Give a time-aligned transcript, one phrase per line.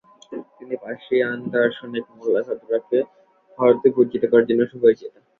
[0.57, 2.97] তিনি পার্সিয়ান দার্শনিক মোল্লা সদরাকে
[3.57, 5.13] ভারতে পরিচিত করার জন্যও সুপরিচিত।